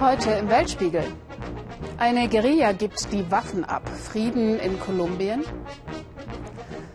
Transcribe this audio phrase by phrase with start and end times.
[0.00, 1.04] Heute im Weltspiegel.
[1.98, 3.86] Eine Guerilla gibt die Waffen ab.
[3.90, 5.44] Frieden in Kolumbien.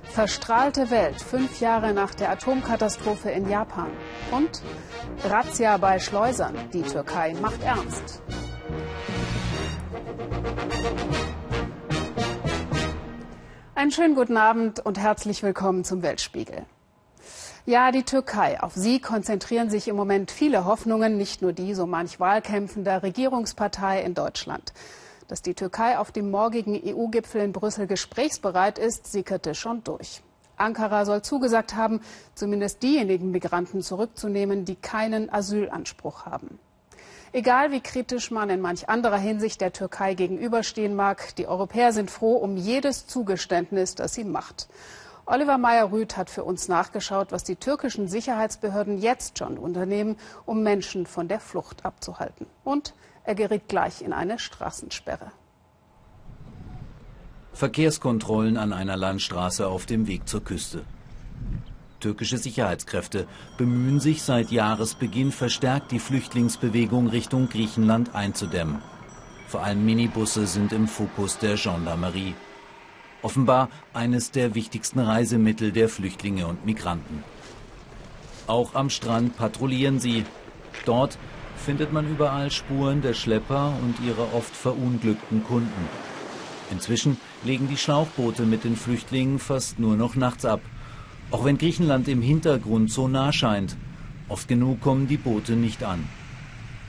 [0.04, 3.92] Verstrahlte Welt, fünf Jahre nach der Atomkatastrophe in Japan.
[4.32, 4.64] Und
[5.24, 6.56] Razzia bei Schleusern.
[6.74, 8.24] Die Türkei macht ernst.
[13.76, 16.66] Einen schönen guten Abend und herzlich willkommen zum Weltspiegel.
[17.66, 18.62] Ja, die Türkei.
[18.62, 24.02] Auf sie konzentrieren sich im Moment viele Hoffnungen, nicht nur die so manch wahlkämpfender Regierungspartei
[24.02, 24.74] in Deutschland.
[25.30, 30.22] Dass die Türkei auf dem morgigen EU-Gipfel in Brüssel gesprächsbereit ist, sickerte schon durch.
[30.58, 32.02] Ankara soll zugesagt haben,
[32.36, 36.60] zumindest diejenigen Migranten zurückzunehmen, die keinen Asylanspruch haben.
[37.32, 42.12] Egal wie kritisch man in manch anderer Hinsicht der Türkei gegenüberstehen mag, die Europäer sind
[42.12, 44.68] froh um jedes Zugeständnis, das sie macht.
[45.26, 51.06] Oliver Meyer-Rüth hat für uns nachgeschaut, was die türkischen Sicherheitsbehörden jetzt schon unternehmen, um Menschen
[51.06, 52.46] von der Flucht abzuhalten.
[52.66, 55.32] Und er geriet gleich in eine Straßensperre.
[57.54, 60.84] Verkehrskontrollen an einer Landstraße auf dem Weg zur Küste.
[62.02, 63.28] Türkische Sicherheitskräfte
[63.58, 68.82] bemühen sich seit Jahresbeginn verstärkt die Flüchtlingsbewegung Richtung Griechenland einzudämmen.
[69.48, 72.36] Vor allem Minibusse sind im Fokus der Gendarmerie
[73.24, 77.24] offenbar eines der wichtigsten Reisemittel der Flüchtlinge und Migranten.
[78.46, 80.26] Auch am Strand patrouillieren sie.
[80.86, 81.18] Dort
[81.56, 85.90] findet man überall Spuren der Schlepper und ihrer oft verunglückten Kunden.
[86.72, 90.62] Inzwischen legen die Schlauchboote mit den Flüchtlingen fast nur noch nachts ab.
[91.32, 93.78] Auch wenn Griechenland im Hintergrund so nah scheint,
[94.28, 96.08] oft genug kommen die Boote nicht an.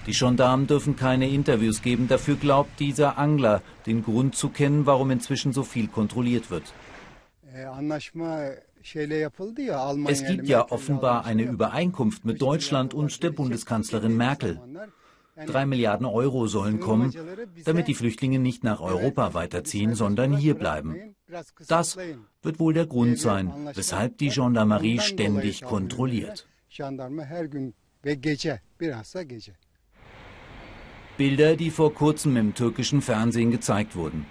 [0.07, 2.09] Die Gendarmen dürfen keine Interviews geben.
[2.09, 6.75] Dafür glaubt dieser Angler den Grund zu kennen, warum inzwischen so viel kontrolliert wird.
[10.07, 14.61] Es gibt ja offenbar eine Übereinkunft mit Deutschland und der Bundeskanzlerin Merkel.
[15.47, 17.13] Drei Milliarden Euro sollen kommen,
[17.65, 21.17] damit die Flüchtlinge nicht nach Europa weiterziehen, sondern hier bleiben.
[21.67, 21.97] Das
[22.43, 26.47] wird wohl der Grund sein, weshalb die Gendarmerie ständig kontrolliert.
[31.17, 34.27] Bilder, die vor kurzem im türkischen Fernsehen gezeigt wurden.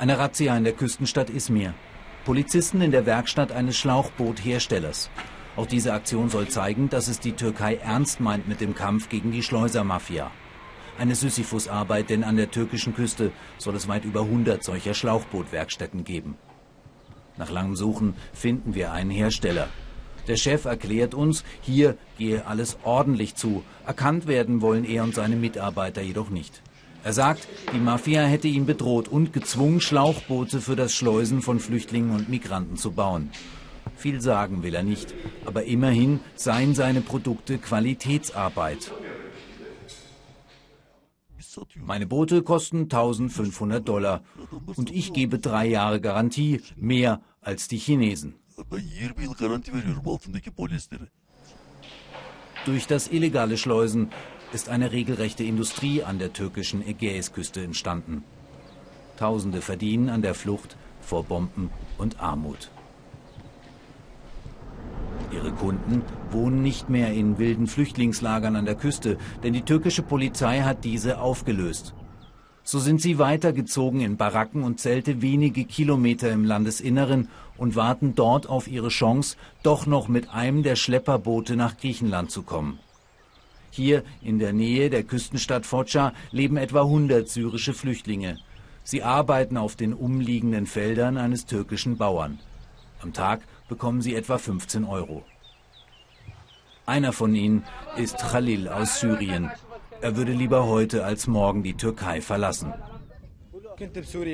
[0.00, 1.74] Eine Razzia in der Küstenstadt Izmir.
[2.24, 5.10] Polizisten in der Werkstatt eines Schlauchbootherstellers.
[5.54, 9.30] Auch diese Aktion soll zeigen, dass es die Türkei ernst meint mit dem Kampf gegen
[9.30, 10.32] die Schleusermafia.
[10.98, 16.36] Eine Sisyphusarbeit, denn an der türkischen Küste soll es weit über 100 solcher Schlauchbootwerkstätten geben.
[17.36, 19.68] Nach langem Suchen finden wir einen Hersteller.
[20.26, 23.62] Der Chef erklärt uns, hier gehe alles ordentlich zu.
[23.86, 26.62] Erkannt werden wollen er und seine Mitarbeiter jedoch nicht.
[27.02, 32.14] Er sagt, die Mafia hätte ihn bedroht und gezwungen, Schlauchboote für das Schleusen von Flüchtlingen
[32.14, 33.30] und Migranten zu bauen.
[33.96, 35.14] Viel sagen will er nicht,
[35.44, 38.90] aber immerhin seien seine Produkte Qualitätsarbeit.
[41.76, 44.22] Meine Boote kosten 1500 Dollar
[44.74, 48.34] und ich gebe drei Jahre Garantie, mehr als die Chinesen.
[48.58, 51.08] Ben 20 yıl garanti veriyorum altındaki polislere.
[52.66, 54.10] Durch das illegale Schleusen
[54.52, 58.24] ist eine regelrechte Industrie an der türkischen Ägäisküste entstanden.
[59.16, 62.70] Tausende verdienen an der Flucht vor Bomben und Armut.
[65.32, 70.60] Ihre Kunden wohnen nicht mehr in wilden Flüchtlingslagern an der Küste, denn die türkische Polizei
[70.60, 71.94] hat diese aufgelöst.
[72.66, 78.48] So sind sie weitergezogen in Baracken und Zelte wenige Kilometer im Landesinneren und warten dort
[78.48, 82.78] auf ihre Chance, doch noch mit einem der Schlepperboote nach Griechenland zu kommen.
[83.70, 88.38] Hier in der Nähe der Küstenstadt Foça leben etwa 100 syrische Flüchtlinge.
[88.82, 92.38] Sie arbeiten auf den umliegenden Feldern eines türkischen Bauern.
[93.02, 95.24] Am Tag bekommen sie etwa 15 Euro.
[96.86, 97.64] Einer von ihnen
[97.96, 99.50] ist Khalil aus Syrien.
[100.00, 102.72] Er würde lieber heute als morgen die Türkei verlassen.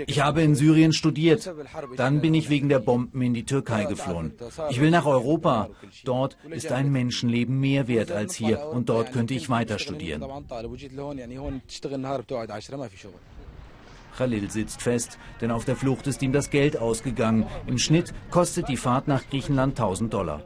[0.07, 1.51] Ich habe in Syrien studiert.
[1.97, 4.35] Dann bin ich wegen der Bomben in die Türkei geflohen.
[4.71, 5.71] Ich will nach Europa.
[6.05, 10.23] Dort ist ein Menschenleben mehr wert als hier und dort könnte ich weiter studieren.
[14.17, 17.47] Khalil sitzt fest, denn auf der Flucht ist ihm das Geld ausgegangen.
[17.67, 20.43] Im Schnitt kostet die Fahrt nach Griechenland 1000 Dollar.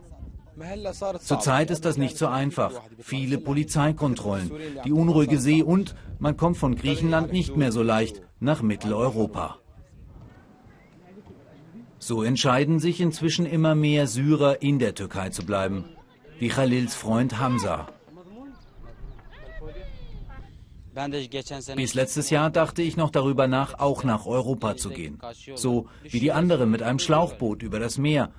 [1.21, 2.73] Zurzeit ist das nicht so einfach.
[3.01, 4.51] Viele Polizeikontrollen,
[4.85, 9.59] die unruhige See und man kommt von Griechenland nicht mehr so leicht nach Mitteleuropa.
[11.99, 15.85] So entscheiden sich inzwischen immer mehr Syrer in der Türkei zu bleiben,
[16.39, 17.89] wie Khalils Freund Hamza.
[21.75, 25.19] Bis letztes Jahr dachte ich noch darüber nach, auch nach Europa zu gehen.
[25.57, 28.31] So wie die anderen mit einem Schlauchboot über das Meer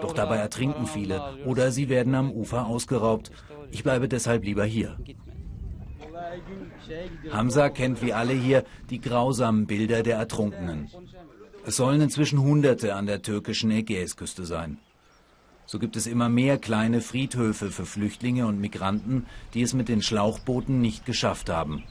[0.00, 3.30] Doch dabei ertrinken viele oder sie werden am Ufer ausgeraubt.
[3.70, 4.96] Ich bleibe deshalb lieber hier.
[7.30, 10.90] Hamza kennt wie alle hier die grausamen Bilder der Ertrunkenen.
[11.66, 14.78] Es sollen inzwischen Hunderte an der türkischen Ägäisküste sein.
[15.66, 20.02] So gibt es immer mehr kleine Friedhöfe für Flüchtlinge und Migranten, die es mit den
[20.02, 21.84] Schlauchbooten nicht geschafft haben.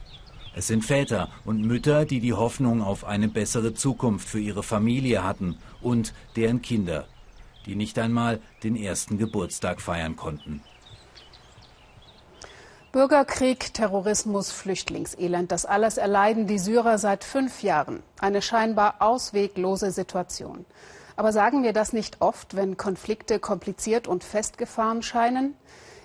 [0.55, 5.23] Es sind Väter und Mütter, die die Hoffnung auf eine bessere Zukunft für ihre Familie
[5.23, 7.07] hatten und deren Kinder,
[7.65, 10.61] die nicht einmal den ersten Geburtstag feiern konnten.
[12.93, 18.03] Bürgerkrieg, Terrorismus, Flüchtlingselend, das alles erleiden die Syrer seit fünf Jahren.
[18.19, 20.65] Eine scheinbar ausweglose Situation.
[21.15, 25.55] Aber sagen wir das nicht oft, wenn Konflikte kompliziert und festgefahren scheinen?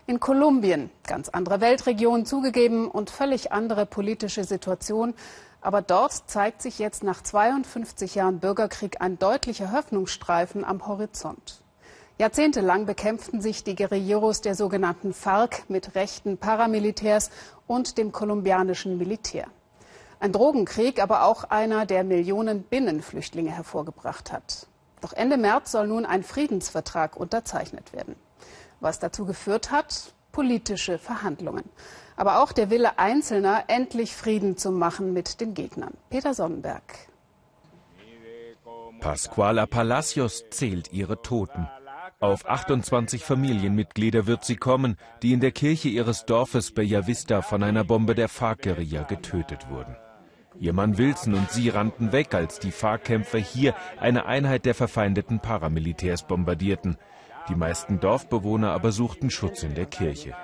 [0.07, 5.13] In Kolumbien, ganz andere Weltregion zugegeben und völlig andere politische Situation.
[5.61, 11.63] Aber dort zeigt sich jetzt nach 52 Jahren Bürgerkrieg ein deutlicher Hoffnungsstreifen am Horizont.
[12.19, 17.31] Jahrzehntelang bekämpften sich die Guerilleros der sogenannten FARC mit rechten Paramilitärs
[17.67, 19.47] und dem kolumbianischen Militär.
[20.21, 24.67] Ein Drogenkrieg, aber auch einer, der Millionen Binnenflüchtlinge hervorgebracht hat.
[25.01, 28.17] Doch Ende März soll nun ein Friedensvertrag unterzeichnet werden
[28.81, 31.65] was dazu geführt hat, politische Verhandlungen.
[32.17, 35.95] Aber auch der Wille Einzelner, endlich Frieden zu machen mit den Gegnern.
[36.11, 36.83] Peter Sonnenberg.
[39.01, 41.69] Pascuala Palacios zählt ihre Toten.
[42.21, 47.85] Auf 28 Familienmitglieder wird sie kommen, die in der Kirche ihres Dorfes Bellavista von einer
[47.85, 49.95] Bombe der FARC-Guerilla getötet wurden.
[50.59, 55.39] Ihr Mann Wilson und sie rannten weg, als die FARC-Kämpfer hier eine Einheit der verfeindeten
[55.39, 56.97] Paramilitärs bombardierten.
[57.49, 60.35] Die meisten Dorfbewohner aber suchten Schutz in der Kirche.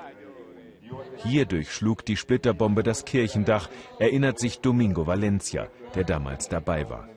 [1.17, 3.69] Hier durchschlug die Splitterbombe das Kirchendach,
[3.99, 7.09] erinnert sich Domingo Valencia, der damals dabei war.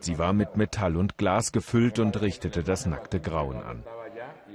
[0.00, 3.84] Sie war mit Metall und Glas gefüllt und richtete das nackte Grauen an.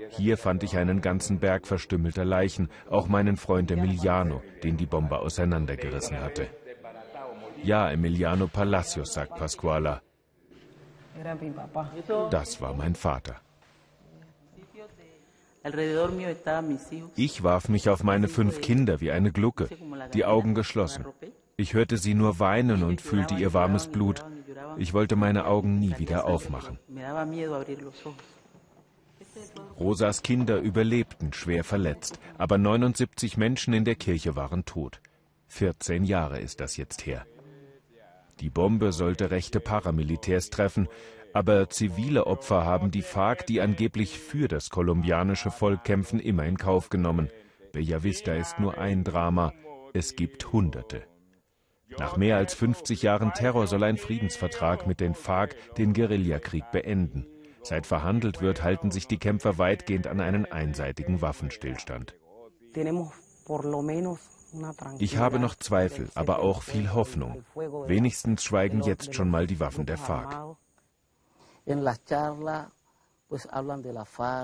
[0.09, 5.19] Hier fand ich einen ganzen Berg verstümmelter Leichen, auch meinen Freund Emiliano, den die Bombe
[5.19, 6.47] auseinandergerissen hatte.
[7.63, 10.01] Ja, Emiliano Palacios, sagt Pasquala.
[12.29, 13.41] Das war mein Vater.
[17.15, 19.69] Ich warf mich auf meine fünf Kinder wie eine Glucke,
[20.13, 21.05] die Augen geschlossen.
[21.57, 24.23] Ich hörte sie nur weinen und fühlte ihr warmes Blut.
[24.77, 26.79] Ich wollte meine Augen nie wieder aufmachen.
[29.79, 35.01] Rosas Kinder überlebten, schwer verletzt, aber 79 Menschen in der Kirche waren tot.
[35.47, 37.25] 14 Jahre ist das jetzt her.
[38.39, 40.87] Die Bombe sollte rechte Paramilitärs treffen,
[41.33, 46.57] aber zivile Opfer haben die FARC, die angeblich für das kolumbianische Volk kämpfen, immer in
[46.57, 47.29] Kauf genommen.
[47.71, 49.53] Bellavista ist nur ein Drama,
[49.93, 51.03] es gibt Hunderte.
[51.97, 57.25] Nach mehr als 50 Jahren Terror soll ein Friedensvertrag mit den FARC den Guerillakrieg beenden.
[57.63, 62.15] Seit verhandelt wird, halten sich die Kämpfer weitgehend an einen einseitigen Waffenstillstand.
[64.99, 67.43] Ich habe noch Zweifel, aber auch viel Hoffnung.
[67.55, 70.57] Wenigstens schweigen jetzt schon mal die Waffen der FARC.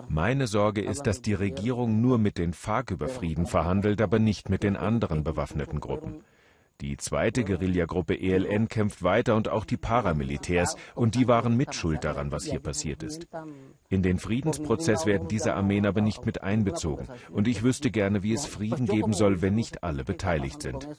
[0.10, 4.50] Meine Sorge ist, dass die Regierung nur mit den FARC über Frieden verhandelt, aber nicht
[4.50, 6.26] mit den anderen bewaffneten Gruppen.
[6.82, 12.32] Die zweite Guerillagruppe ELN kämpft weiter und auch die Paramilitärs, und die waren mitschuld daran,
[12.32, 13.28] was hier passiert ist.
[13.88, 18.34] In den Friedensprozess werden diese Armeen aber nicht mit einbezogen, und ich wüsste gerne, wie
[18.34, 20.90] es Frieden geben soll, wenn nicht alle beteiligt sind.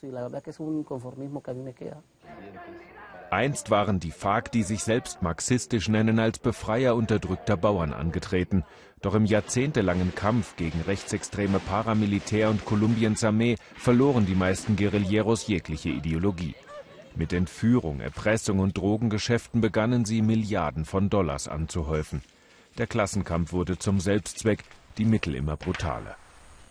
[3.34, 8.62] Einst waren die FARC, die sich selbst marxistisch nennen, als Befreier unterdrückter Bauern angetreten.
[9.02, 15.88] Doch im jahrzehntelangen Kampf gegen rechtsextreme Paramilitär und Kolumbiens Armee verloren die meisten Guerilleros jegliche
[15.88, 16.54] Ideologie.
[17.16, 22.22] Mit Entführung, Erpressung und Drogengeschäften begannen sie, Milliarden von Dollars anzuhäufen.
[22.78, 24.62] Der Klassenkampf wurde zum Selbstzweck,
[24.96, 26.14] die Mittel immer brutaler.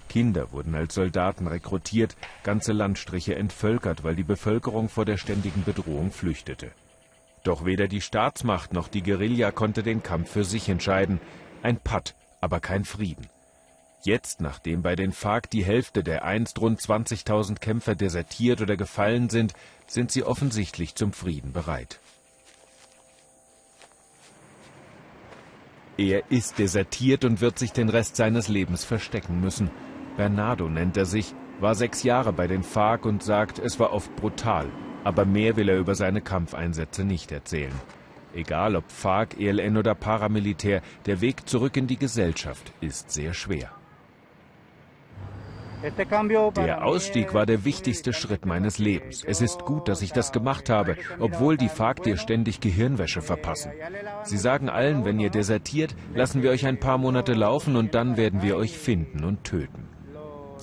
[0.09, 6.11] Kinder wurden als Soldaten rekrutiert, ganze Landstriche entvölkert, weil die Bevölkerung vor der ständigen Bedrohung
[6.11, 6.71] flüchtete.
[7.43, 11.19] Doch weder die Staatsmacht noch die Guerilla konnte den Kampf für sich entscheiden.
[11.61, 13.27] Ein Patt, aber kein Frieden.
[14.03, 19.29] Jetzt, nachdem bei den FARC die Hälfte der einst rund 20.000 Kämpfer desertiert oder gefallen
[19.29, 19.53] sind,
[19.87, 21.99] sind sie offensichtlich zum Frieden bereit.
[25.97, 29.69] Er ist desertiert und wird sich den Rest seines Lebens verstecken müssen.
[30.17, 34.15] Bernardo nennt er sich, war sechs Jahre bei den FARC und sagt, es war oft
[34.15, 34.67] brutal,
[35.03, 37.73] aber mehr will er über seine Kampfeinsätze nicht erzählen.
[38.33, 43.71] Egal ob FARC, ELN oder Paramilitär, der Weg zurück in die Gesellschaft ist sehr schwer.
[46.55, 49.21] Der Ausstieg war der wichtigste Schritt meines Lebens.
[49.25, 53.71] Es ist gut, dass ich das gemacht habe, obwohl die FARC dir ständig Gehirnwäsche verpassen.
[54.23, 58.15] Sie sagen allen, wenn ihr desertiert, lassen wir euch ein paar Monate laufen und dann
[58.15, 59.89] werden wir euch finden und töten.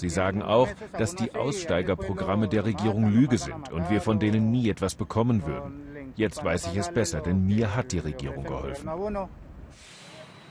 [0.00, 4.70] Sie sagen auch, dass die Aussteigerprogramme der Regierung Lüge sind und wir von denen nie
[4.70, 6.12] etwas bekommen würden.
[6.16, 8.88] Jetzt weiß ich es besser, denn mir hat die Regierung geholfen.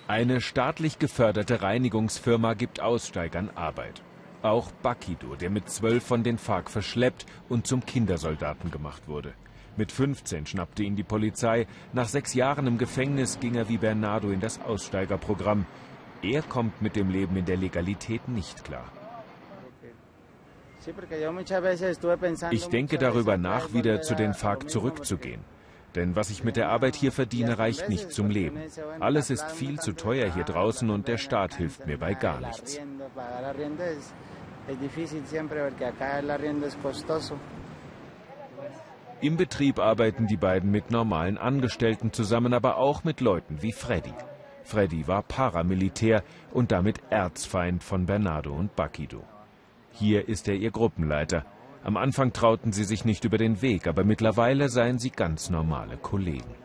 [0.08, 4.03] Eine staatlich geförderte Reinigungsfirma gibt Aussteigern Arbeit.
[4.44, 9.34] Auch Bakido, der mit zwölf von den FARC verschleppt und zum Kindersoldaten gemacht wurde.
[9.77, 11.65] Mit 15 schnappte ihn die Polizei.
[11.91, 15.65] Nach sechs Jahren im Gefängnis ging er wie Bernardo in das Aussteigerprogramm.
[16.22, 18.86] Er kommt mit dem Leben in der Legalität nicht klar.
[22.51, 25.41] Ich denke darüber nach, wieder zu den FARC zurückzugehen.
[25.95, 28.59] Denn was ich mit der Arbeit hier verdiene, reicht nicht zum Leben.
[29.00, 32.79] Alles ist viel zu teuer hier draußen und der Staat hilft mir bei gar nichts.
[39.21, 44.13] Im Betrieb arbeiten die beiden mit normalen Angestellten zusammen, aber auch mit Leuten wie Freddy.
[44.63, 49.24] Freddy war Paramilitär und damit Erzfeind von Bernardo und Bakido.
[49.91, 51.46] Hier ist er ihr Gruppenleiter.
[51.84, 55.98] Am Anfang trauten sie sich nicht über den Weg, aber mittlerweile seien sie ganz normale
[55.98, 56.55] Kollegen.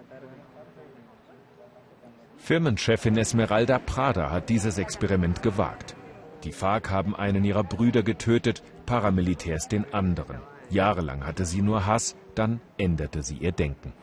[2.37, 5.97] Firmenchefin Esmeralda Prada hat dieses Experiment gewagt.
[6.43, 10.40] Die FARC haben einen ihrer Brüder getötet, Paramilitärs den anderen.
[10.69, 13.95] Jahrelang hatte sie nur Hass, dann änderte sie ihr Denken.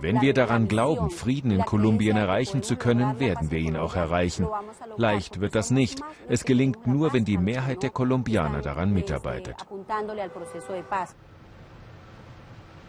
[0.00, 4.46] Wenn wir daran glauben, Frieden in Kolumbien erreichen zu können, werden wir ihn auch erreichen.
[4.96, 6.00] Leicht wird das nicht.
[6.28, 9.56] Es gelingt nur, wenn die Mehrheit der Kolumbianer daran mitarbeitet.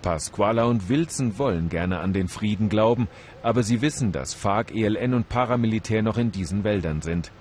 [0.01, 3.09] Pasquala und Wilson wollen gerne an den Frieden glauben,
[3.43, 7.31] aber sie wissen, dass FARC, ELN und Paramilitär noch in diesen Wäldern sind.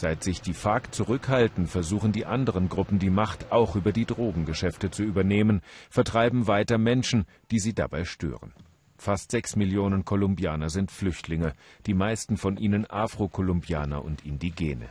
[0.00, 4.90] Seit sich die FARC zurückhalten, versuchen die anderen Gruppen die Macht auch über die Drogengeschäfte
[4.90, 8.54] zu übernehmen, vertreiben weiter Menschen, die sie dabei stören.
[8.96, 11.52] Fast sechs Millionen Kolumbianer sind Flüchtlinge,
[11.84, 14.88] die meisten von ihnen Afro-Kolumbianer und Indigene.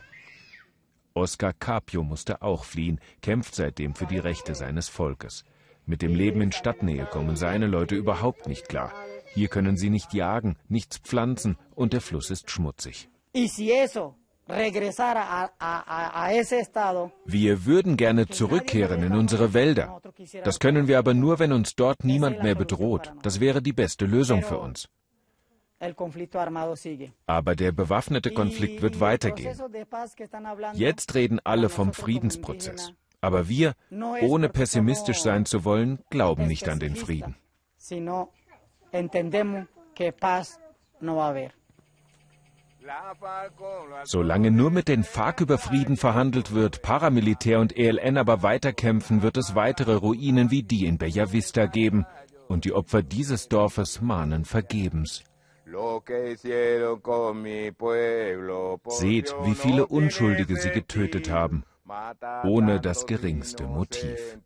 [1.12, 5.44] Oscar Capio musste auch fliehen, kämpft seitdem für die Rechte seines Volkes.
[5.86, 8.92] Mit dem Leben in Stadtnähe kommen seine Leute überhaupt nicht klar.
[9.34, 13.08] Hier können sie nicht jagen, nichts pflanzen und der Fluss ist schmutzig.
[17.24, 20.00] Wir würden gerne zurückkehren in unsere Wälder.
[20.44, 23.12] Das können wir aber nur, wenn uns dort niemand mehr bedroht.
[23.22, 24.88] Das wäre die beste Lösung für uns.
[27.26, 29.56] Aber der bewaffnete Konflikt wird weitergehen.
[30.74, 32.92] Jetzt reden alle vom Friedensprozess.
[33.22, 33.74] Aber wir,
[34.22, 37.36] ohne pessimistisch sein zu wollen, glauben nicht an den Frieden.
[44.04, 49.36] Solange nur mit den FARC über Frieden verhandelt wird, Paramilitär und ELN aber weiterkämpfen, wird
[49.36, 52.06] es weitere Ruinen wie die in Bellavista geben.
[52.48, 55.22] Und die Opfer dieses Dorfes mahnen vergebens.
[58.88, 61.64] Seht, wie viele Unschuldige sie getötet haben,
[62.44, 64.38] ohne das geringste Motiv.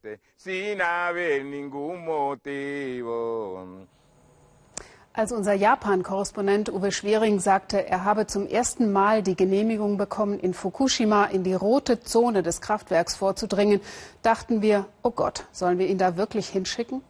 [5.16, 10.54] Als unser Japan-Korrespondent Uwe Schwering sagte, er habe zum ersten Mal die Genehmigung bekommen, in
[10.54, 13.80] Fukushima in die rote Zone des Kraftwerks vorzudringen,
[14.23, 17.00] dachten wir, oh Gott, sollen wir ihn da wirklich hinschicken?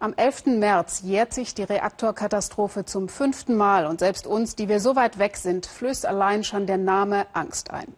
[0.00, 0.46] Am 11.
[0.58, 5.20] März jährt sich die Reaktorkatastrophe zum fünften Mal und selbst uns, die wir so weit
[5.20, 7.94] weg sind, flößt allein schon der Name Angst ein.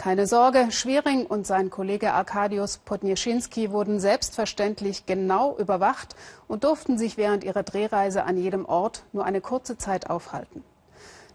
[0.00, 6.16] Keine Sorge, Schwering und sein Kollege Arkadius Podnieschinski wurden selbstverständlich genau überwacht
[6.48, 10.64] und durften sich während ihrer Drehreise an jedem Ort nur eine kurze Zeit aufhalten.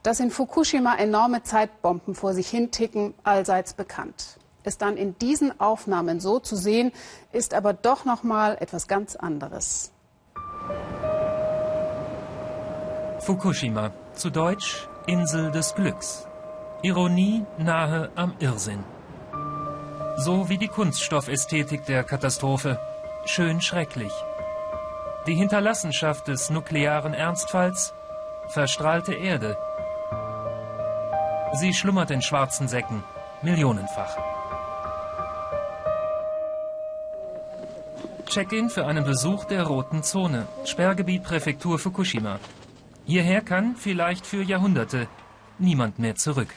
[0.01, 4.39] Dass in Fukushima enorme Zeitbomben vor sich hinticken, allseits bekannt.
[4.63, 6.91] Es dann in diesen Aufnahmen so zu sehen,
[7.33, 9.91] ist aber doch noch mal etwas ganz anderes.
[13.19, 16.25] Fukushima, zu Deutsch Insel des Glücks.
[16.85, 18.83] Ironie nahe am Irrsinn.
[20.17, 22.79] So wie die Kunststoffästhetik der Katastrophe.
[23.25, 24.13] Schön schrecklich.
[25.25, 27.95] Die Hinterlassenschaft des nuklearen Ernstfalls.
[28.49, 29.57] Verstrahlte Erde.
[31.53, 33.03] Sie schlummert in schwarzen Säcken.
[33.41, 34.15] Millionenfach.
[38.27, 40.45] Check-in für einen Besuch der Roten Zone.
[40.65, 42.39] Sperrgebiet Präfektur Fukushima.
[43.05, 45.07] Hierher kann, vielleicht für Jahrhunderte,
[45.57, 46.53] niemand mehr zurück.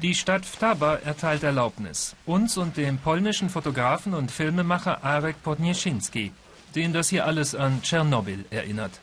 [0.00, 2.14] Die Stadt Vtaba erteilt Erlaubnis.
[2.24, 6.30] Uns und dem polnischen Fotografen und Filmemacher Arek Podnieschinski,
[6.76, 9.00] den das hier alles an Tschernobyl erinnert.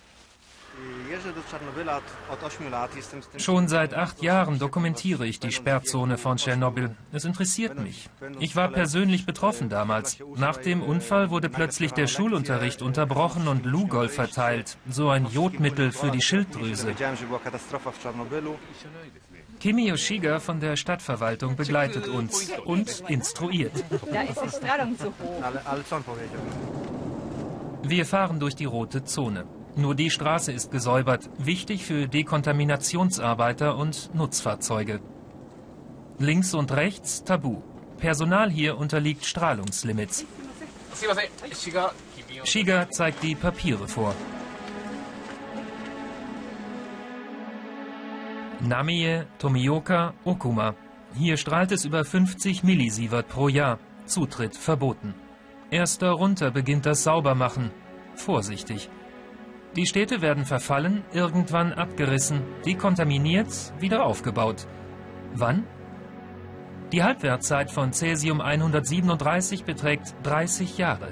[3.38, 6.96] Schon seit acht Jahren dokumentiere ich die Sperrzone von Tschernobyl.
[7.12, 8.10] Es interessiert mich.
[8.40, 10.18] Ich war persönlich betroffen damals.
[10.36, 16.12] Nach dem Unfall wurde plötzlich der Schulunterricht unterbrochen und Lugol verteilt, so ein Jodmittel für
[16.12, 16.94] die Schilddrüse.
[19.66, 23.72] Kimi Yoshiga von der Stadtverwaltung begleitet uns und instruiert.
[24.14, 25.44] Da ist die Strahlung zu hoch.
[27.82, 29.46] Wir fahren durch die rote Zone.
[29.76, 35.00] Nur die Straße ist gesäubert, wichtig für Dekontaminationsarbeiter und Nutzfahrzeuge.
[36.20, 37.64] Links und rechts Tabu.
[37.98, 40.28] Personal hier unterliegt Strahlungslimits.
[42.44, 44.14] Shiga zeigt die Papiere vor.
[48.68, 50.76] Namie, Tomioka, Okuma.
[51.14, 53.80] Hier strahlt es über 50 Millisievert pro Jahr.
[54.06, 55.14] Zutritt verboten.
[55.72, 57.72] Erst darunter beginnt das Saubermachen.
[58.16, 58.90] Vorsichtig.
[59.76, 64.68] Die Städte werden verfallen, irgendwann abgerissen, dekontaminiert, wieder aufgebaut.
[65.34, 65.66] Wann?
[66.92, 71.10] Die Halbwertzeit von Cäsium 137 beträgt 30 Jahre.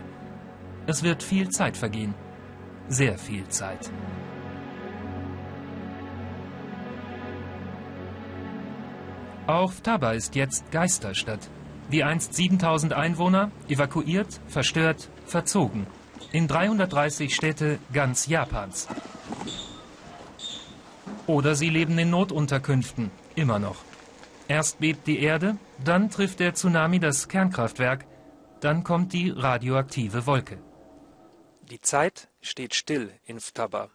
[0.85, 2.13] Es wird viel Zeit vergehen.
[2.87, 3.91] Sehr viel Zeit.
[9.47, 11.49] Auch Taba ist jetzt Geisterstadt.
[11.89, 15.85] Wie einst 7000 Einwohner, evakuiert, verstört, verzogen.
[16.31, 18.87] In 330 Städte ganz Japans.
[21.27, 23.77] Oder sie leben in Notunterkünften, immer noch.
[24.47, 28.05] Erst bebt die Erde, dann trifft der Tsunami das Kernkraftwerk,
[28.61, 30.57] dann kommt die radioaktive Wolke.
[31.69, 33.89] Die Zeit steht still in Ftaba.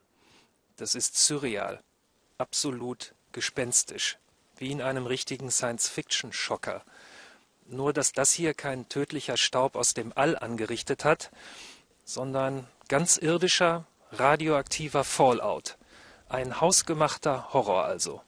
[0.77, 1.81] Das ist surreal,
[2.39, 4.19] absolut gespenstisch,
[4.59, 6.83] wie in einem richtigen Science-Fiction-Schocker.
[7.67, 11.31] Nur dass das hier kein tödlicher Staub aus dem All angerichtet hat,
[12.05, 15.77] sondern ganz irdischer, radioaktiver Fallout.
[16.29, 18.23] Ein hausgemachter Horror also.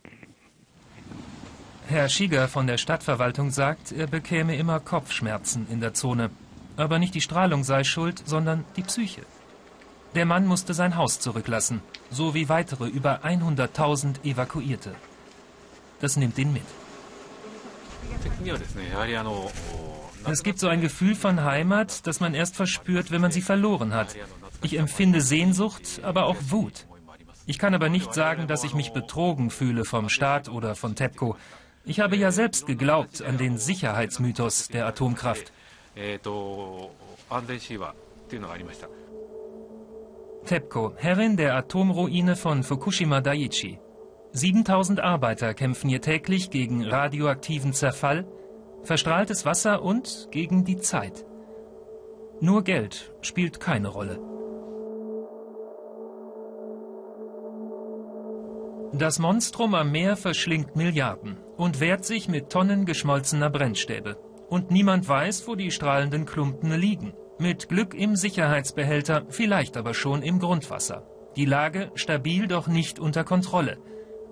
[1.86, 6.30] Herr Schieger von der Stadtverwaltung sagt, er bekäme immer Kopfschmerzen in der Zone.
[6.76, 9.22] Aber nicht die Strahlung sei schuld, sondern die Psyche.
[10.14, 14.94] Der Mann musste sein Haus zurücklassen, so wie weitere über 100.000 Evakuierte.
[16.00, 16.62] Das nimmt ihn mit.
[20.26, 23.94] Es gibt so ein Gefühl von Heimat, das man erst verspürt, wenn man sie verloren
[23.94, 24.16] hat.
[24.62, 26.86] Ich empfinde Sehnsucht, aber auch Wut.
[27.46, 31.36] Ich kann aber nicht sagen, dass ich mich betrogen fühle vom Staat oder von TEPCO.
[31.84, 35.52] Ich habe ja selbst geglaubt an den Sicherheitsmythos der Atomkraft.
[40.46, 43.78] TEPCO, Herrin der Atomruine von Fukushima Daiichi.
[44.32, 48.26] 7000 Arbeiter kämpfen hier täglich gegen radioaktiven Zerfall,
[48.82, 51.24] verstrahltes Wasser und gegen die Zeit.
[52.40, 54.20] Nur Geld spielt keine Rolle.
[58.92, 64.16] Das Monstrum am Meer verschlingt Milliarden und wehrt sich mit Tonnen geschmolzener Brennstäbe.
[64.48, 67.12] Und niemand weiß, wo die strahlenden Klumpen liegen.
[67.38, 71.06] Mit Glück im Sicherheitsbehälter, vielleicht aber schon im Grundwasser.
[71.36, 73.78] Die Lage stabil, doch nicht unter Kontrolle.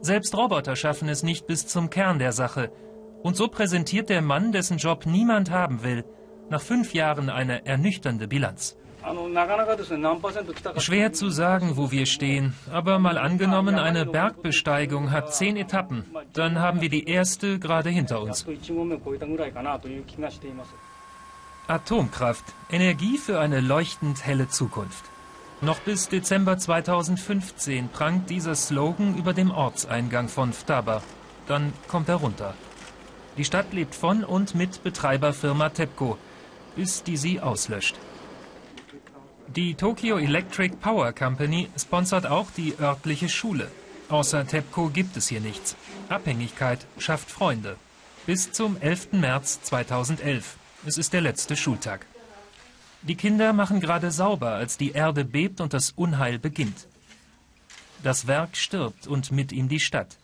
[0.01, 2.71] Selbst Roboter schaffen es nicht bis zum Kern der Sache.
[3.23, 6.05] Und so präsentiert der Mann, dessen Job niemand haben will,
[6.51, 8.77] nach fünf Jahren eine ernüchternde Bilanz.
[10.79, 16.59] Schwer zu sagen, wo wir stehen, aber mal angenommen, eine Bergbesteigung hat zehn Etappen, dann
[16.59, 18.47] haben wir die erste gerade hinter uns.
[21.69, 25.05] Atomkraft, Energie für eine leuchtend helle Zukunft.
[25.61, 31.03] Noch bis Dezember 2015 prangt dieser Slogan über dem Ortseingang von Ftaba.
[31.49, 32.55] Dann kommt er runter.
[33.37, 36.17] Die Stadt lebt von und mit Betreiberfirma TEPCO,
[36.77, 37.97] bis die sie auslöscht.
[39.49, 43.69] Die Tokyo Electric Power Company sponsert auch die örtliche Schule.
[44.09, 45.75] Außer TEPCO gibt es hier nichts.
[46.09, 47.77] Abhängigkeit schafft Freunde.
[48.27, 49.13] Bis zum 11.
[49.13, 50.57] März 2011.
[50.87, 52.07] Es ist der letzte Schultag.
[53.03, 56.89] Die Kinder machen gerade sauber, als die Erde bebt und das Unheil beginnt.
[58.03, 60.17] Das Werk stirbt und mit ihm die Stadt.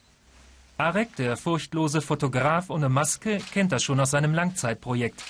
[0.77, 5.23] Arek, der furchtlose Fotograf ohne Maske, kennt das schon aus seinem Langzeitprojekt.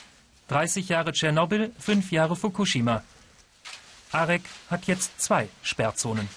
[0.49, 3.03] 30 Jahre Tschernobyl, 5 Jahre Fukushima.
[4.15, 6.29] Arek hat jetzt zwei Sperrzonen.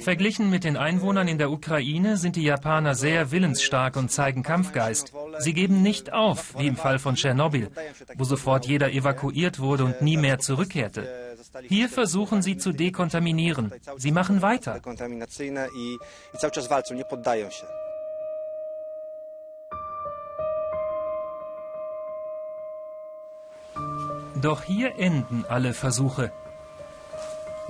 [0.00, 5.12] Verglichen mit den Einwohnern in der Ukraine sind die Japaner sehr willensstark und zeigen Kampfgeist.
[5.38, 7.70] Sie geben nicht auf, wie im Fall von Tschernobyl,
[8.16, 11.36] wo sofort jeder evakuiert wurde und nie mehr zurückkehrte.
[11.62, 13.72] Hier versuchen sie zu dekontaminieren.
[13.96, 14.80] Sie machen weiter.
[24.40, 26.30] Doch hier enden alle Versuche.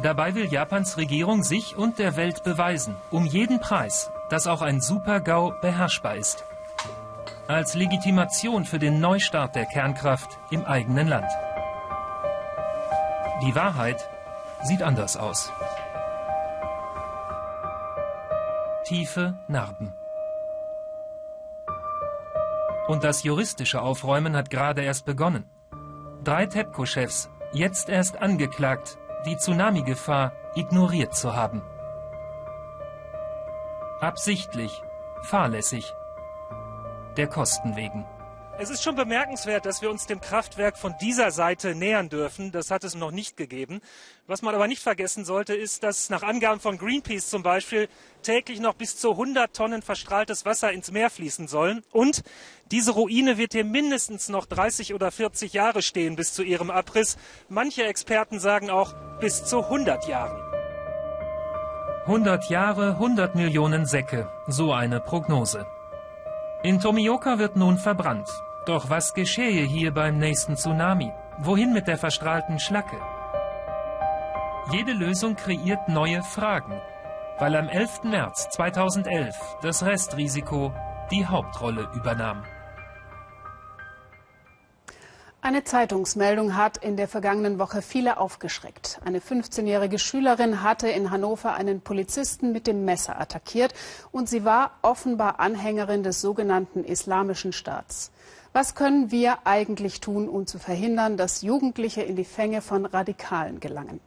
[0.03, 4.81] Dabei will Japans Regierung sich und der Welt beweisen, um jeden Preis, dass auch ein
[4.81, 6.45] Super-GAU beherrschbar ist.
[7.49, 11.31] Als Legitimation für den Neustart der Kernkraft im eigenen Land.
[13.43, 14.07] Die Wahrheit
[14.63, 15.51] sieht anders aus.
[18.85, 19.95] Tiefe Narben.
[22.89, 25.45] Und das juristische Aufräumen hat gerade erst begonnen.
[26.25, 31.63] Drei TEPCO-Chefs, jetzt erst angeklagt, die Tsunami-Gefahr ignoriert zu haben.
[34.01, 34.83] Absichtlich,
[35.23, 35.95] fahrlässig,
[37.17, 38.05] der Kosten wegen.
[38.61, 42.51] Es ist schon bemerkenswert, dass wir uns dem Kraftwerk von dieser Seite nähern dürfen.
[42.51, 43.81] Das hat es noch nicht gegeben.
[44.27, 47.89] Was man aber nicht vergessen sollte, ist, dass nach Angaben von Greenpeace zum Beispiel
[48.23, 51.85] täglich noch bis zu 100 Tonnen verstrahltes Wasser ins Meer fließen sollen.
[51.93, 52.25] Und
[52.73, 57.17] diese Ruine wird hier mindestens noch 30 oder 40 Jahre stehen bis zu ihrem Abriss.
[57.49, 60.43] Manche Experten sagen auch bis zu 100 Jahren.
[62.07, 64.29] 100 Jahre, 100 Millionen Säcke.
[64.49, 65.65] So eine Prognose.
[66.65, 68.29] In Tomioka wird nun verbrannt.
[68.69, 71.11] Doch was geschehe hier beim nächsten Tsunami?
[71.39, 72.99] Wohin mit der verstrahlten Schlacke?
[74.71, 76.79] Jede Lösung kreiert neue Fragen,
[77.39, 78.03] weil am 11.
[78.03, 80.71] März 2011 das Restrisiko
[81.11, 82.45] die Hauptrolle übernahm.
[85.41, 89.01] Eine Zeitungsmeldung hat in der vergangenen Woche viele aufgeschreckt.
[89.03, 93.73] Eine 15-jährige Schülerin hatte in Hannover einen Polizisten mit dem Messer attackiert
[94.13, 98.13] und sie war offenbar Anhängerin des sogenannten Islamischen Staats.
[98.59, 103.61] Was können wir eigentlich tun, um zu verhindern, dass Jugendliche in die Fänge von Radikalen
[103.61, 104.01] gelangen?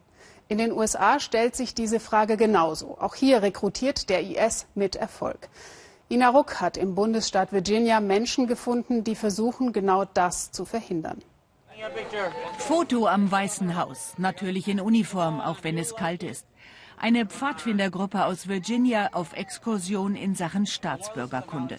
[0.50, 2.98] In den USA stellt sich diese Frage genauso.
[3.00, 5.48] Auch hier rekrutiert der IS mit Erfolg.
[6.10, 11.22] Ina Ruck hat im Bundesstaat Virginia Menschen gefunden, die versuchen, genau das zu verhindern.
[12.58, 16.46] Foto am Weißen Haus, natürlich in Uniform, auch wenn es kalt ist.
[17.02, 21.78] Eine Pfadfindergruppe aus Virginia auf Exkursion in Sachen Staatsbürgerkunde.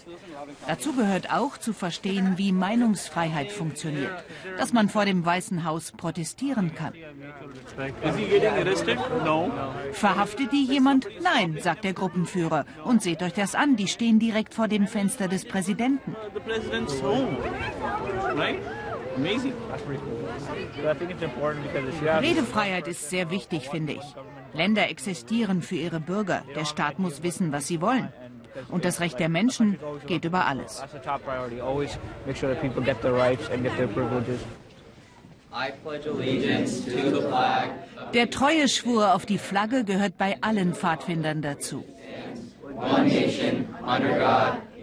[0.66, 4.24] Dazu gehört auch zu verstehen, wie Meinungsfreiheit funktioniert,
[4.58, 6.92] dass man vor dem Weißen Haus protestieren kann.
[9.92, 11.06] Verhaftet die jemand?
[11.22, 12.66] Nein, sagt der Gruppenführer.
[12.84, 16.16] Und seht euch das an, die stehen direkt vor dem Fenster des Präsidenten.
[22.20, 24.14] Redefreiheit ist sehr wichtig, finde ich.
[24.54, 26.42] Länder existieren für ihre Bürger.
[26.54, 28.12] Der Staat muss wissen, was sie wollen.
[28.68, 30.82] Und das Recht der Menschen geht über alles.
[38.14, 41.84] Der Treueschwur auf die Flagge gehört bei allen Pfadfindern dazu.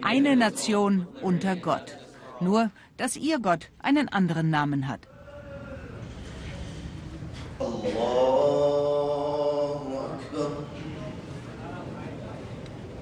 [0.02, 1.98] Eine Nation unter Gott.
[2.40, 5.00] Nur, dass ihr Gott einen anderen Namen hat.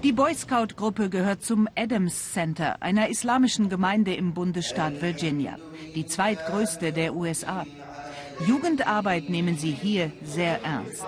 [0.04, 5.56] Die Boy Scout Gruppe gehört zum Adams Center, einer islamischen Gemeinde im Bundesstaat Virginia,
[5.96, 7.66] die zweitgrößte der USA.
[8.46, 11.04] Jugendarbeit nehmen sie hier sehr ernst.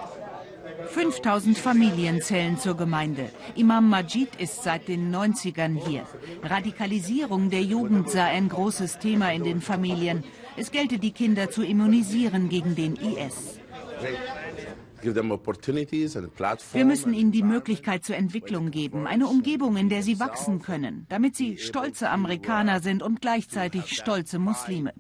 [0.88, 3.30] 5000 Familien zählen zur Gemeinde.
[3.54, 6.04] Imam Majid ist seit den 90ern hier.
[6.42, 10.24] Radikalisierung der Jugend sei ein großes Thema in den Familien.
[10.56, 13.60] Es gelte, die Kinder zu immunisieren gegen den IS.
[16.72, 21.06] Wir müssen ihnen die Möglichkeit zur Entwicklung geben, eine Umgebung, in der sie wachsen können,
[21.08, 24.92] damit sie stolze Amerikaner sind und gleichzeitig stolze Muslime.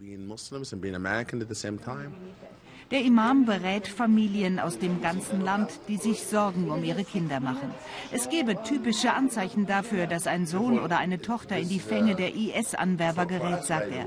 [2.90, 7.72] Der Imam berät Familien aus dem ganzen Land, die sich Sorgen um ihre Kinder machen.
[8.10, 12.34] Es gebe typische Anzeichen dafür, dass ein Sohn oder eine Tochter in die Fänge der
[12.34, 14.06] IS-Anwerber gerät, sagt er.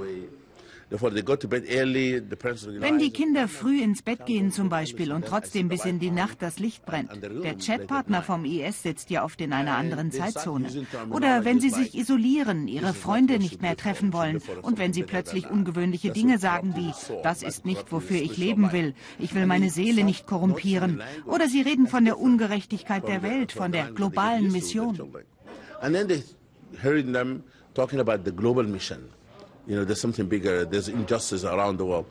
[1.01, 6.41] Wenn die Kinder früh ins Bett gehen zum Beispiel und trotzdem bis in die Nacht
[6.41, 10.69] das Licht brennt, der Chatpartner vom IS sitzt ja oft in einer anderen Zeitzone.
[11.09, 14.39] Oder wenn sie sich isolieren, ihre Freunde nicht mehr treffen wollen.
[14.61, 16.91] Und wenn sie plötzlich ungewöhnliche Dinge sagen wie,
[17.23, 21.01] das ist nicht, wofür ich leben will, ich will meine Seele nicht korrumpieren.
[21.25, 24.99] Oder sie reden von der Ungerechtigkeit der Welt, von der globalen Mission.
[25.81, 26.23] And then they
[26.81, 29.09] heard them talking about the global mission.
[29.65, 30.65] You know, there's something bigger.
[30.65, 32.05] There's injustice around the world.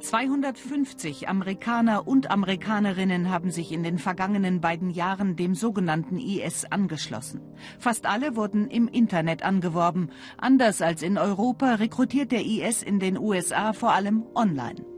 [0.00, 7.40] 250 Amerikaner und Amerikanerinnen haben sich in den vergangenen beiden Jahren dem sogenannten IS angeschlossen.
[7.78, 10.10] Fast alle wurden im Internet angeworben.
[10.36, 14.93] Anders als in Europa rekrutiert der IS in den USA vor allem online.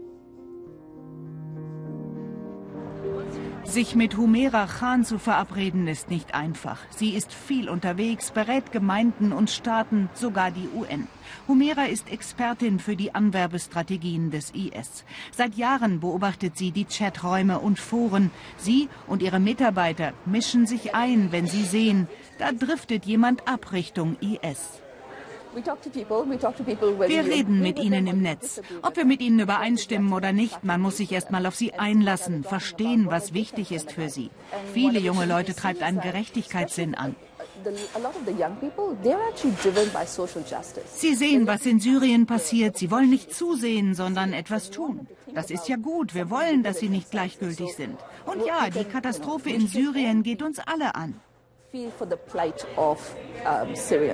[3.67, 6.79] Sich mit Humera Khan zu verabreden ist nicht einfach.
[6.91, 11.09] Sie ist viel unterwegs, berät Gemeinden und Staaten, sogar die UN.
[11.49, 15.05] Humera ist Expertin für die Anwerbestrategien des IS.
[15.33, 18.31] Seit Jahren beobachtet sie die Chaträume und Foren.
[18.57, 24.17] Sie und ihre Mitarbeiter mischen sich ein, wenn sie sehen, da driftet jemand ab Richtung
[24.21, 24.81] IS.
[25.57, 28.61] Wir reden mit ihnen im Netz.
[28.83, 32.45] Ob wir mit ihnen übereinstimmen oder nicht, man muss sich erst mal auf sie einlassen,
[32.45, 34.31] verstehen, was wichtig ist für sie.
[34.75, 37.17] Viele junge Leute treibt ein Gerechtigkeitssinn an.
[40.95, 42.77] Sie sehen, was in Syrien passiert.
[42.77, 45.07] Sie wollen nicht zusehen, sondern etwas tun.
[45.35, 46.15] Das ist ja gut.
[46.15, 47.97] Wir wollen, dass sie nicht gleichgültig sind.
[48.27, 51.21] Und ja, die Katastrophe in Syrien geht uns alle an.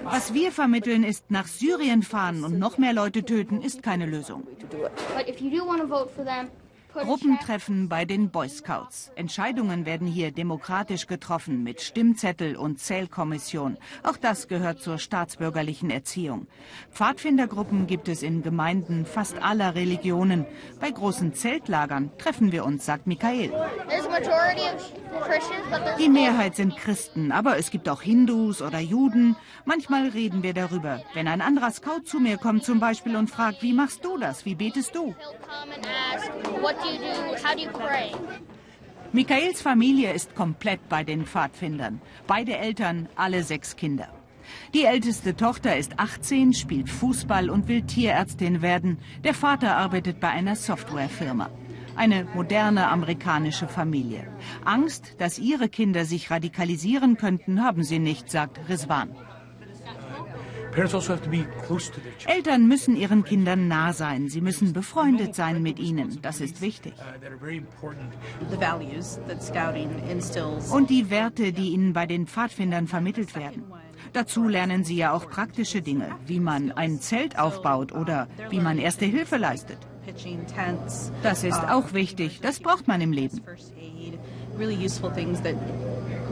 [0.04, 4.46] Was wir vermitteln, ist nach Syrien fahren und noch mehr Leute töten, ist keine Lösung.
[6.92, 9.10] Gruppentreffen bei den Boy Scouts.
[9.16, 13.78] Entscheidungen werden hier demokratisch getroffen mit Stimmzettel und Zählkommission.
[14.02, 16.46] Auch das gehört zur staatsbürgerlichen Erziehung.
[16.90, 20.46] Pfadfindergruppen gibt es in Gemeinden fast aller Religionen.
[20.80, 23.52] Bei großen Zeltlagern treffen wir uns, sagt Michael.
[25.98, 29.36] Die Mehrheit sind Christen, aber es gibt auch Hindus oder Juden.
[29.64, 31.00] Manchmal reden wir darüber.
[31.14, 34.44] Wenn ein anderer Scout zu mir kommt zum Beispiel und fragt, wie machst du das?
[34.44, 35.14] Wie betest du?
[39.12, 42.00] Michaels Familie ist komplett bei den Pfadfindern.
[42.26, 44.08] Beide Eltern, alle sechs Kinder.
[44.74, 48.98] Die älteste Tochter ist 18, spielt Fußball und will Tierärztin werden.
[49.22, 51.50] Der Vater arbeitet bei einer Softwarefirma.
[51.94, 54.26] Eine moderne amerikanische Familie.
[54.64, 59.10] Angst, dass ihre Kinder sich radikalisieren könnten, haben sie nicht, sagt Rizwan.
[60.74, 61.00] Also
[62.26, 64.28] Eltern müssen ihren Kindern nah sein.
[64.28, 66.18] Sie müssen befreundet sein mit ihnen.
[66.22, 66.94] Das ist wichtig.
[66.98, 67.54] Uh,
[70.74, 73.64] Und die Werte, die ihnen bei den Pfadfindern vermittelt werden.
[74.12, 78.78] Dazu lernen sie ja auch praktische Dinge, wie man ein Zelt aufbaut oder wie man
[78.78, 79.78] erste Hilfe leistet.
[81.22, 82.40] Das ist auch wichtig.
[82.42, 83.40] Das braucht man im Leben.
[84.58, 85.54] Really useful things that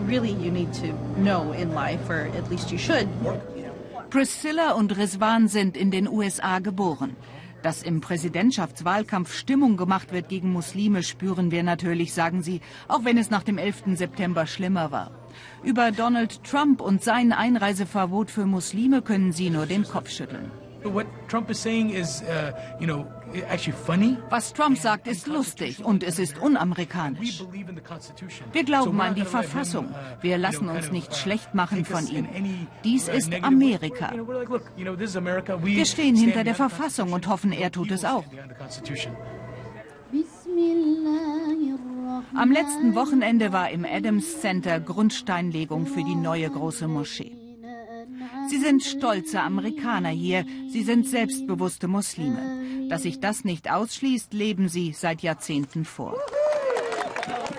[0.06, 3.08] really you need to know in life, or at least you should.
[4.10, 7.14] Priscilla und Rizwan sind in den USA geboren.
[7.62, 13.18] Dass im Präsidentschaftswahlkampf Stimmung gemacht wird gegen Muslime, spüren wir natürlich, sagen sie, auch wenn
[13.18, 13.94] es nach dem 11.
[13.94, 15.12] September schlimmer war.
[15.62, 20.50] Über Donald Trump und sein Einreiseverbot für Muslime können sie nur den Kopf schütteln.
[20.84, 22.52] What Trump is saying is, uh,
[24.30, 27.44] was Trump sagt, ist lustig und es ist unamerikanisch.
[28.52, 29.86] Wir glauben an die Verfassung.
[29.86, 32.26] Uh, Wir lassen uns nicht schlecht machen von ihm.
[32.84, 34.12] Dies ist Amerika.
[35.62, 38.24] Wir stehen hinter der Verfassung und hoffen, er tut es auch.
[42.34, 47.39] Am letzten Wochenende war im Adams Center Grundsteinlegung für die neue große Moschee.
[48.48, 52.88] Sie sind stolze Amerikaner hier, sie sind selbstbewusste Muslime.
[52.88, 56.16] Dass sich das nicht ausschließt, leben sie seit Jahrzehnten vor.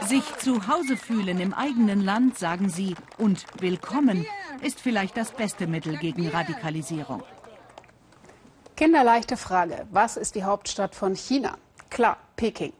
[0.07, 4.25] Sich zu Hause fühlen im eigenen Land, sagen sie, und willkommen,
[4.61, 7.23] ist vielleicht das beste Mittel gegen Radikalisierung.
[8.75, 9.87] Kinderleichte Frage.
[9.91, 11.57] Was ist die Hauptstadt von China?
[11.89, 12.73] Klar, Peking.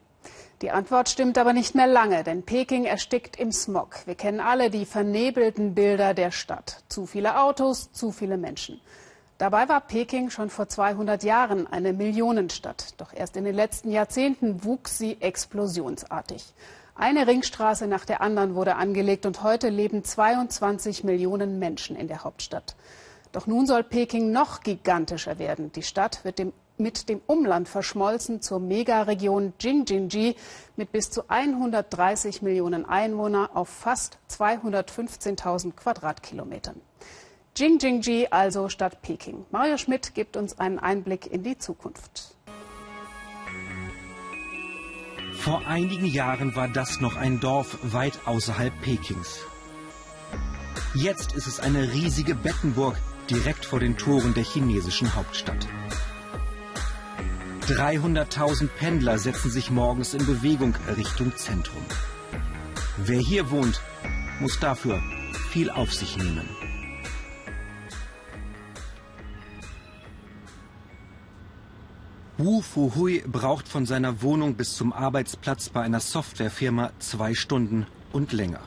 [0.62, 4.06] Die Antwort stimmt aber nicht mehr lange, denn Peking erstickt im Smog.
[4.06, 6.84] Wir kennen alle die vernebelten Bilder der Stadt.
[6.88, 8.80] Zu viele Autos, zu viele Menschen.
[9.40, 12.94] Dabei war Peking schon vor 200 Jahren eine Millionenstadt.
[13.00, 16.54] Doch erst in den letzten Jahrzehnten wuchs sie explosionsartig.
[16.94, 22.24] Eine Ringstraße nach der anderen wurde angelegt und heute leben 22 Millionen Menschen in der
[22.24, 22.76] Hauptstadt.
[23.32, 25.72] Doch nun soll Peking noch gigantischer werden.
[25.72, 30.36] Die Stadt wird dem, mit dem Umland verschmolzen zur Megaregion Jingjinji
[30.76, 36.82] mit bis zu 130 Millionen Einwohnern auf fast 215.000 Quadratkilometern.
[37.56, 39.46] Jingjingji also statt Peking.
[39.52, 42.36] Mario Schmidt gibt uns einen Einblick in die Zukunft.
[45.34, 49.40] Vor einigen Jahren war das noch ein Dorf weit außerhalb Pekings.
[50.94, 52.96] Jetzt ist es eine riesige Bettenburg
[53.30, 55.68] direkt vor den Toren der chinesischen Hauptstadt.
[57.72, 61.82] 300.000 Pendler setzen sich morgens in Bewegung Richtung Zentrum.
[62.98, 63.82] Wer hier wohnt,
[64.42, 65.02] muss dafür
[65.52, 66.50] viel auf sich nehmen.
[72.38, 78.34] Wu Fuhui braucht von seiner Wohnung bis zum Arbeitsplatz bei einer Softwarefirma zwei Stunden und
[78.34, 78.62] länger.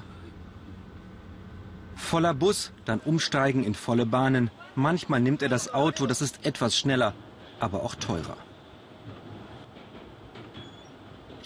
[1.95, 4.51] Voller Bus, dann umsteigen in volle Bahnen.
[4.77, 7.13] Manchmal nimmt er das Auto, das ist etwas schneller,
[7.61, 8.37] aber auch teurer.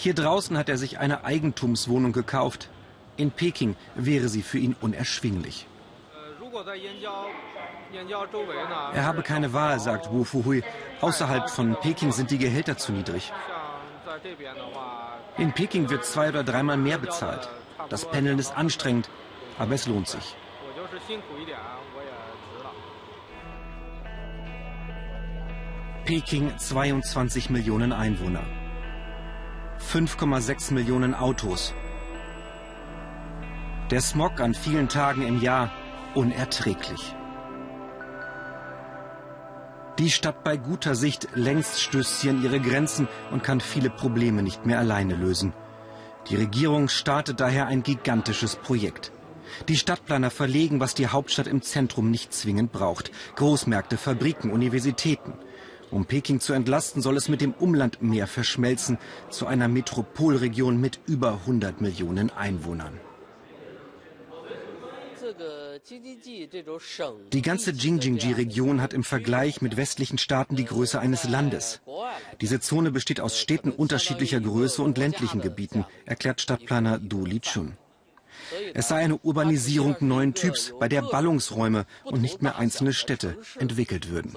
[0.01, 2.69] Hier draußen hat er sich eine Eigentumswohnung gekauft.
[3.17, 5.67] In Peking wäre sie für ihn unerschwinglich.
[8.95, 10.63] Er habe keine Wahl, sagt Wu Fuhui.
[11.01, 13.33] Außerhalb von Peking sind die Gehälter zu niedrig.
[15.37, 17.49] In Peking wird zwei oder dreimal mehr bezahlt.
[17.89, 19.11] Das Pendeln ist anstrengend,
[19.59, 20.37] aber es lohnt sich.
[26.05, 28.45] Peking 22 Millionen Einwohner.
[29.81, 31.73] 5,6 Millionen Autos.
[33.91, 35.73] Der Smog an vielen Tagen im Jahr
[36.15, 37.15] unerträglich.
[39.99, 44.43] Die Stadt bei guter Sicht längst stößt sie an ihre Grenzen und kann viele Probleme
[44.43, 45.55] nicht mehr alleine lösen.
[46.29, 49.11] Die Regierung startet daher ein gigantisches Projekt.
[49.69, 53.11] Die Stadtplaner verlegen, was die Hauptstadt im Zentrum nicht zwingend braucht.
[53.37, 55.33] Großmärkte, Fabriken, Universitäten.
[55.91, 58.99] Um Peking zu entlasten, soll es mit dem Umland mehr verschmelzen
[59.31, 63.01] zu einer Metropolregion mit über 100 Millionen Einwohnern.
[67.33, 71.81] Die ganze Jingjingji-Region hat im Vergleich mit westlichen Staaten die Größe eines Landes.
[72.41, 77.77] Diese Zone besteht aus Städten unterschiedlicher Größe und ländlichen Gebieten, erklärt Stadtplaner Du Lichun.
[78.75, 84.11] Es sei eine Urbanisierung neuen Typs, bei der Ballungsräume und nicht mehr einzelne Städte entwickelt
[84.11, 84.37] würden.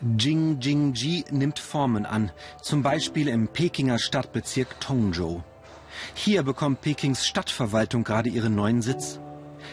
[0.00, 2.30] Jingjingji nimmt Formen an,
[2.62, 5.42] zum Beispiel im Pekinger Stadtbezirk Tongzhou.
[6.14, 9.18] Hier bekommt Pekings Stadtverwaltung gerade ihren neuen Sitz.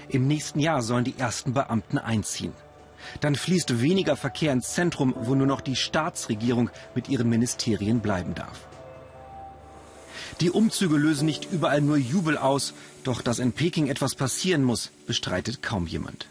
[0.09, 2.53] Im nächsten Jahr sollen die ersten Beamten einziehen.
[3.21, 8.35] Dann fließt weniger Verkehr ins Zentrum, wo nur noch die Staatsregierung mit ihren Ministerien bleiben
[8.35, 8.67] darf.
[10.41, 14.91] Die Umzüge lösen nicht überall nur Jubel aus, doch dass in Peking etwas passieren muss,
[15.07, 16.27] bestreitet kaum jemand.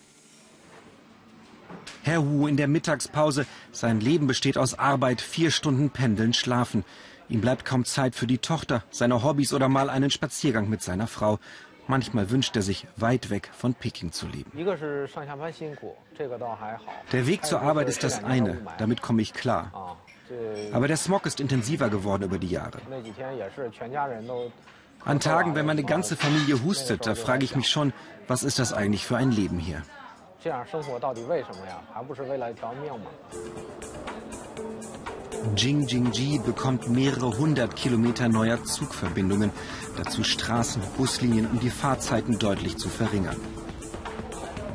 [2.02, 3.46] Herr Wu in der Mittagspause.
[3.72, 6.84] Sein Leben besteht aus Arbeit, vier Stunden Pendeln, Schlafen.
[7.30, 11.06] Ihm bleibt kaum Zeit für die Tochter, seine Hobbys oder mal einen Spaziergang mit seiner
[11.06, 11.38] Frau.
[11.87, 14.51] Manchmal wünscht er sich, weit weg von Peking zu leben.
[17.11, 19.97] Der Weg zur Arbeit ist das eine, damit komme ich klar.
[20.71, 22.77] Aber der Smog ist intensiver geworden über die Jahre.
[25.03, 27.93] An Tagen, wenn meine ganze Familie hustet, da frage ich mich schon,
[28.27, 29.81] was ist das eigentlich für ein Leben hier?
[30.41, 31.81] 这样生活到底为什么呀？
[31.93, 33.11] 还不是为了一条命吗
[35.56, 39.50] ？Jingjingji bekommt mehrere hundert Kilometer neuer Zugverbindungen,
[39.96, 43.36] dazu Straßen, Buslinien, um die Fahrzeiten deutlich zu verringern.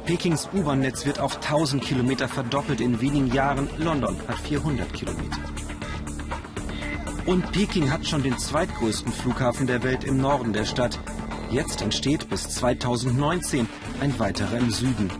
[0.05, 3.69] Pekings U-Bahn-Netz wird auf 1000 Kilometer verdoppelt in wenigen Jahren.
[3.77, 5.37] London hat 400 Kilometer.
[7.25, 10.99] Und Peking hat schon den zweitgrößten Flughafen der Welt im Norden der Stadt.
[11.51, 13.67] Jetzt entsteht bis 2019
[14.01, 15.11] ein weiterer im Süden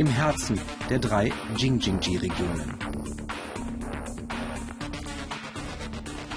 [0.00, 2.89] im Herzen der drei Jingjingji-Regionen.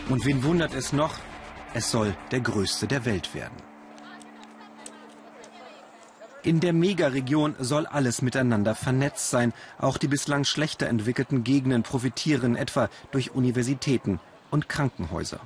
[0.09, 1.15] Und wen wundert es noch?
[1.73, 3.55] Es soll der größte der Welt werden.
[6.43, 9.53] In der Megaregion soll alles miteinander vernetzt sein.
[9.79, 14.19] Auch die bislang schlechter entwickelten Gegenden profitieren etwa durch Universitäten
[14.51, 15.39] und Krankenhäuser.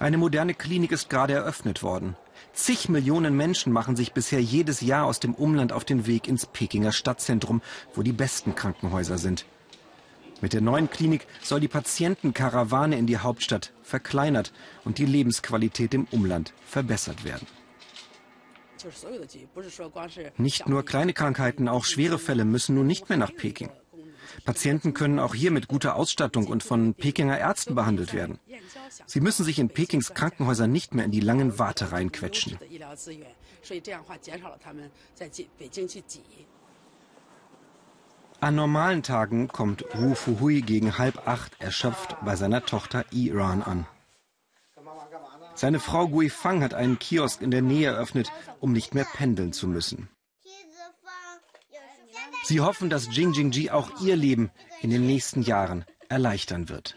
[0.00, 2.16] Eine moderne Klinik ist gerade eröffnet worden.
[2.52, 6.44] Zig Millionen Menschen machen sich bisher jedes Jahr aus dem Umland auf den Weg ins
[6.44, 7.62] Pekinger Stadtzentrum,
[7.94, 9.46] wo die besten Krankenhäuser sind.
[10.44, 14.52] Mit der neuen Klinik soll die Patientenkarawane in die Hauptstadt verkleinert
[14.84, 17.46] und die Lebensqualität im Umland verbessert werden.
[20.36, 23.70] Nicht nur kleine Krankheiten, auch schwere Fälle müssen nun nicht mehr nach Peking.
[24.44, 28.38] Patienten können auch hier mit guter Ausstattung und von Pekinger Ärzten behandelt werden.
[29.06, 32.58] Sie müssen sich in Pekings Krankenhäusern nicht mehr in die langen Wartereien quetschen.
[38.44, 43.86] An normalen Tagen kommt Wu Fuhui gegen halb acht erschöpft bei seiner Tochter Iran an.
[45.54, 48.30] Seine Frau Gui Fang hat einen Kiosk in der Nähe eröffnet,
[48.60, 50.10] um nicht mehr pendeln zu müssen.
[52.42, 54.50] Sie hoffen, dass Jingjingji auch ihr Leben
[54.82, 56.96] in den nächsten Jahren erleichtern wird.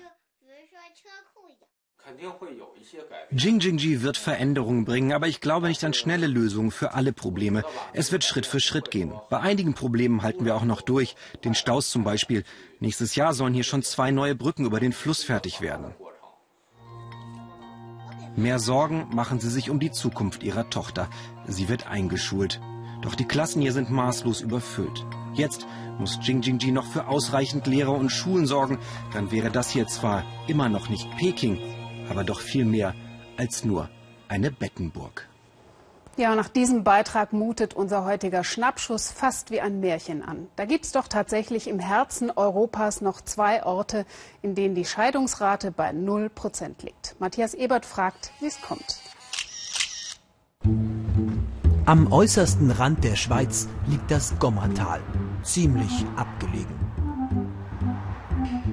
[3.32, 7.64] Jingjingji wird Veränderungen bringen, aber ich glaube nicht an schnelle Lösungen für alle Probleme.
[7.94, 9.14] Es wird Schritt für Schritt gehen.
[9.30, 12.44] Bei einigen Problemen halten wir auch noch durch, den Staus zum Beispiel.
[12.80, 15.94] Nächstes Jahr sollen hier schon zwei neue Brücken über den Fluss fertig werden.
[18.36, 21.10] Mehr Sorgen machen sie sich um die Zukunft ihrer Tochter.
[21.48, 22.62] Sie wird eingeschult.
[23.02, 25.06] Doch die Klassen hier sind maßlos überfüllt.
[25.34, 25.68] Jetzt
[26.00, 28.80] muss Jingjingji noch für ausreichend Lehrer und Schulen sorgen.
[29.14, 31.60] Dann wäre das hier zwar immer noch nicht Peking,
[32.10, 32.94] aber doch viel mehr
[33.38, 33.90] als nur
[34.28, 35.28] eine Bettenburg.
[36.18, 40.48] Ja, nach diesem Beitrag mutet unser heutiger Schnappschuss fast wie ein Märchen an.
[40.56, 44.04] Da gibt es doch tatsächlich im Herzen Europas noch zwei Orte,
[44.42, 47.16] in denen die Scheidungsrate bei 0 Prozent liegt.
[47.20, 49.00] Matthias Ebert fragt, wie es kommt.
[51.86, 55.02] Am äußersten Rand der Schweiz liegt das Gommertal,
[55.44, 56.87] ziemlich abgelegen.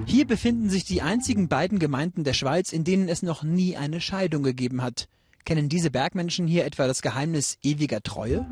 [0.05, 3.99] Hier befinden sich die einzigen beiden Gemeinden der Schweiz, in denen es noch nie eine
[3.99, 5.09] Scheidung gegeben hat.
[5.45, 8.45] Kennen diese Bergmenschen hier etwa das Geheimnis ewiger Treue?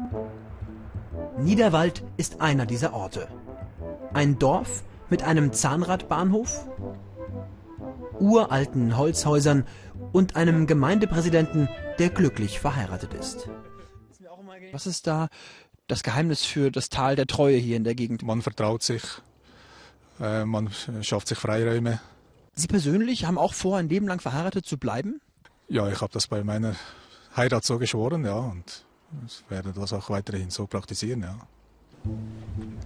[1.40, 3.28] Niederwald ist einer dieser Orte.
[4.14, 6.68] Ein Dorf mit einem Zahnradbahnhof,
[8.20, 9.66] uralten Holzhäusern
[10.12, 13.50] und einem Gemeindepräsidenten, der glücklich verheiratet ist.
[14.72, 15.30] Was ist da
[15.88, 18.24] das Geheimnis für das Tal der Treue hier in der Gegend?
[18.24, 19.04] Man vertraut sich,
[20.24, 20.70] äh, man
[21.02, 22.00] schafft sich Freiräume.
[22.56, 25.22] Sie persönlich haben auch vor, ein Leben lang verheiratet zu bleiben?
[25.68, 26.76] Ja, ich habe das bei meiner
[27.36, 28.86] Heirat so geschworen, ja, und
[29.50, 31.38] werde das auch weiterhin so praktizieren, ja.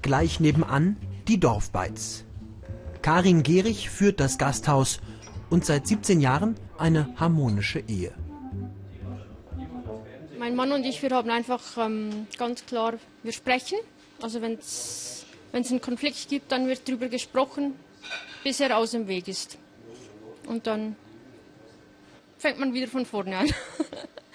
[0.01, 2.23] Gleich nebenan die Dorfbeiz.
[3.01, 4.99] Karin Gehrig führt das Gasthaus
[5.49, 8.13] und seit 17 Jahren eine harmonische Ehe.
[10.39, 13.77] Mein Mann und ich, wir haben einfach ähm, ganz klar, wir sprechen.
[14.21, 17.73] Also wenn es einen Konflikt gibt, dann wird darüber gesprochen,
[18.43, 19.57] bis er aus dem Weg ist.
[20.47, 20.95] Und dann
[22.37, 23.53] fängt man wieder von vorne an.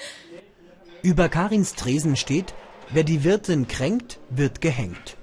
[1.02, 2.54] Über Karins Tresen steht,
[2.90, 5.16] wer die Wirtin kränkt, wird gehängt.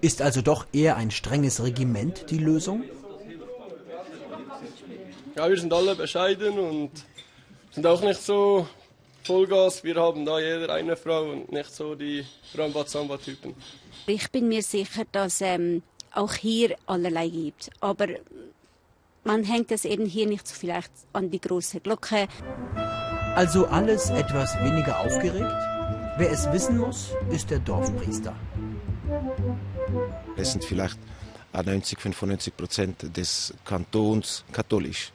[0.00, 2.84] Ist also doch eher ein strenges Regiment die Lösung?
[5.34, 6.90] Ja, wir sind alle bescheiden und
[7.72, 8.68] sind auch nicht so
[9.24, 9.82] Vollgas.
[9.82, 12.24] Wir haben da jeder eine Frau und nicht so die
[12.56, 13.54] Rambazamba-Typen.
[14.06, 17.70] Ich bin mir sicher, dass ähm, auch hier allerlei gibt.
[17.80, 18.08] Aber
[19.24, 22.28] man hängt es eben hier nicht so vielleicht an die große Glocke.
[23.34, 25.52] Also alles etwas weniger aufgeregt?
[26.18, 28.36] Wer es wissen muss, ist der Dorfpriester.
[30.36, 30.98] Es sind vielleicht
[31.52, 35.12] 90, 95 Prozent des Kantons katholisch.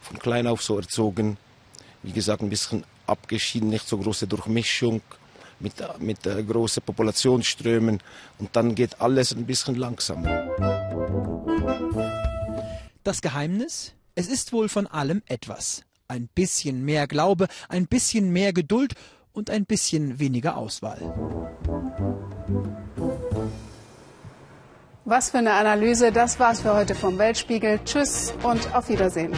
[0.00, 1.36] Von klein auf so erzogen.
[2.02, 5.00] Wie gesagt, ein bisschen abgeschieden, nicht so große Durchmischung
[5.60, 8.00] mit, mit äh, großen Populationsströmen.
[8.38, 10.48] Und dann geht alles ein bisschen langsamer.
[13.04, 13.92] Das Geheimnis?
[14.14, 15.82] Es ist wohl von allem etwas.
[16.08, 18.94] Ein bisschen mehr Glaube, ein bisschen mehr Geduld
[19.32, 21.00] und ein bisschen weniger Auswahl.
[25.04, 26.10] Was für eine Analyse.
[26.10, 27.78] Das war's für heute vom Weltspiegel.
[27.84, 29.32] Tschüss und auf Wiedersehen.